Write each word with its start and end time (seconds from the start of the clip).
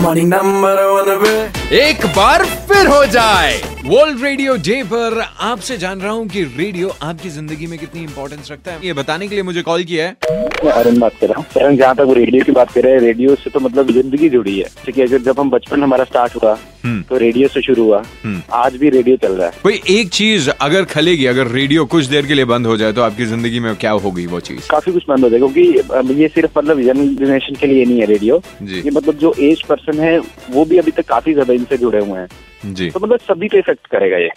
morning 0.00 0.28
number 0.28 0.82
one 0.84 1.18
पे 1.22 1.78
एक 1.78 2.04
बार 2.16 2.44
फिर 2.68 2.86
हो 2.86 3.04
जाए। 3.06 3.56
वर्ल्ड 3.86 4.22
रेडियो 4.22 4.54
डे 4.58 4.82
पर 4.84 5.18
आपसे 5.40 5.76
जान 5.78 6.00
रहा 6.00 6.12
हूँ 6.12 6.26
कि 6.28 6.42
रेडियो 6.56 6.92
आपकी 7.02 7.28
ज़िंदगी 7.30 7.66
में 7.66 7.78
कितनी 7.78 8.02
इंपॉर्टेंस 8.02 8.50
रखता 8.52 8.72
है। 8.72 8.86
ये 8.86 8.92
बताने 8.92 9.28
के 9.28 9.34
लिए 9.34 9.44
मुझे 9.44 9.62
कॉल 9.62 9.84
किया 9.84 10.06
है। 10.06 10.16
मैं 10.64 10.72
अरुण 10.72 10.98
बात 11.00 11.12
कर 11.20 11.28
रहा 11.28 11.40
हूँ। 11.40 11.76
जहाँ 11.76 11.94
तक 11.94 12.02
वो 12.02 12.14
रेडियो 12.14 12.44
की 12.44 12.52
बात 12.52 12.72
कर 12.72 12.82
रहे 12.84 12.92
हैं 12.92 13.00
रेडियो 13.00 13.34
से 13.34 13.50
तो 13.50 13.60
मतलब 13.60 13.90
ज़िंदगी 13.92 14.28
जुड़ी 14.28 14.58
है। 14.58 14.68
ठीक 14.84 14.98
है 14.98 15.06
अगर 15.06 15.22
जब 15.22 15.40
हम 15.40 15.50
बचपन 15.50 15.82
हमारा 15.82 16.04
स्टार्ट 16.04 16.36
हुआ। 16.36 16.56
तो 16.84 17.16
रेडियो 17.18 17.48
से 17.48 17.62
शुरू 17.62 17.84
हुआ। 17.84 18.02
हम्म। 18.24 18.42
आज 18.54 18.76
भी 18.76 18.90
रेडियो 18.90 19.16
चल 19.16 19.32
रहा 19.32 19.46
है। 19.46 19.52
कोई 19.62 19.80
एक 19.90 20.08
चीज़ 20.10 20.50
अगर 20.50 20.84
खलेगी 20.86 21.26
अगर 21.26 21.46
रेडियो 21.48 21.84
कुछ 21.86 22.06
देर 22.06 22.26
के 22.26 22.34
लिए 22.34 22.44
बंद 22.46 22.66
हो 22.66 22.76
जाए 22.76 22.92
तो 22.92 23.02
आपकी 23.02 23.24
ज़िंदगी 23.26 23.60
में 23.60 23.74
क्या 23.76 23.90
होगी 24.04 24.26
वो 24.26 24.40
चीज़? 24.40 24.68
काफ़ी 24.70 24.92
कुछ 24.92 25.04
बंद 25.08 25.24
हो 25.24 25.30
जाएगा 25.30 25.46
क्योंकि 25.46 26.20
ये 26.22 26.28
सिर्फ़ 26.28 26.58
मतलब 26.58 26.80
यंग 26.80 27.16
जनरेशन 27.18 27.54
के 27.60 27.66
लिए 27.66 27.84
नहीं 27.84 28.00
है 28.00 28.06
रेडियो। 28.06 28.42
ये 28.62 28.90
मतलब 28.90 29.18
जो 29.18 29.34
एज 29.40 29.62
पर्सन 29.62 30.00
है 30.00 30.18
वो 30.50 30.64
भी 30.64 30.78
अभी 30.78 30.90
तक 30.90 31.08
काफ़ी 31.08 31.32
ज़्यादा 31.32 31.52
इनसे 31.54 31.76
जुड़े 31.76 31.98
हुए 32.00 32.18
हैं। 32.18 32.28
जी। 32.64 32.90
तो 32.90 33.00
मतलब 33.00 33.18
सभी 33.28 33.48
पे 33.48 33.58
इफ़ेक्ट 33.58 33.86
करेगा 33.86 34.16
ये। 34.18 34.28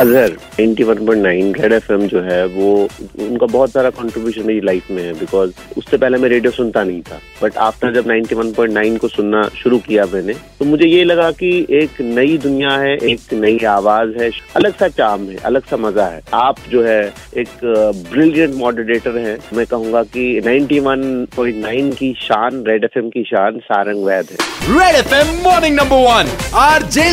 अजहर 0.00 0.36
91.9 0.60 1.60
रेड 1.60 1.72
एफएम 1.72 2.06
जो 2.08 2.20
है 2.22 2.44
वो 2.46 2.70
उनका 3.20 3.46
बहुत 3.46 3.70
सारा 3.70 3.90
कंट्रीब्यूशन 3.90 4.46
मेरी 4.46 4.60
लाइफ 4.60 4.90
में 4.90 5.02
है 5.02 5.12
बिकॉज़ 5.18 5.52
उससे 5.76 5.96
पहले 5.96 6.18
मैं 6.18 6.28
रेडियो 6.28 6.52
सुनता 6.52 6.82
नहीं 6.84 7.02
था। 7.02 7.20
बट 7.42 7.56
आफ्टर 7.66 7.92
जब 7.94 8.06
91.9 8.06 8.98
को 8.98 9.08
सुनना 9.08 9.42
शुरू 9.56 9.78
किया 9.78 10.04
मैंने 10.12 10.34
तो 10.58 10.64
मुझे 10.64 10.86
ये 10.86 11.04
लगा 11.04 11.30
कि 11.32 11.50
एक 11.72 12.00
नई 12.00 12.38
दुनिया 12.38 12.70
है 12.78 12.96
एक 13.10 13.32
नई 13.34 13.58
आवाज़ 13.68 14.16
है 14.22 14.30
अलग 14.56 14.74
सा 14.74 14.88
चाम 14.88 15.28
है 15.28 15.36
अलग 15.44 15.66
सा 15.66 15.76
मज़ा 15.76 16.06
है। 16.06 16.20
आप 16.34 16.56
जो 16.70 16.82
है 16.84 17.00
एक 17.38 17.48
ब्रिलियंट 18.10 18.54
मॉडरेटर 18.54 19.18
हैं। 19.18 19.38
मैं 19.56 19.66
कहूँगा 19.66 20.02
कि 20.16 20.24
91.9 20.40 21.94
की 21.96 22.12
शान 22.20 22.62
रेड 22.68 22.84
एफएम 22.84 23.08
की 23.10 23.22
शान 23.24 23.58
सारंग 23.64 24.04
वैद 24.04 24.26
है 24.30 24.36
red 24.70 24.96
FM 24.96 25.34
morning 25.44 25.76
number 25.76 26.04
one 26.06 26.36
RJ 26.58 27.12